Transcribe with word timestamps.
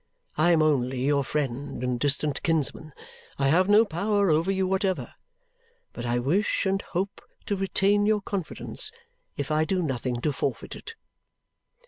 I 0.35 0.49
am 0.49 0.63
only 0.63 1.01
your 1.05 1.23
friend 1.23 1.83
and 1.83 1.99
distant 1.99 2.41
kinsman. 2.41 2.91
I 3.37 3.49
have 3.49 3.69
no 3.69 3.85
power 3.85 4.31
over 4.31 4.49
you 4.49 4.65
whatever. 4.65 5.13
But 5.93 6.07
I 6.07 6.17
wish 6.17 6.65
and 6.65 6.81
hope 6.81 7.21
to 7.45 7.55
retain 7.55 8.07
your 8.07 8.21
confidence 8.21 8.91
if 9.37 9.51
I 9.51 9.63
do 9.63 9.83
nothing 9.83 10.19
to 10.21 10.31
forfeit 10.33 10.75
it." 10.75 10.95